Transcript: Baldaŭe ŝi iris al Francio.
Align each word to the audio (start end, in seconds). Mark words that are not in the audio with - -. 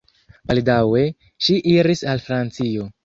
Baldaŭe 0.51 1.03
ŝi 1.49 1.59
iris 1.75 2.03
al 2.15 2.25
Francio. 2.31 2.89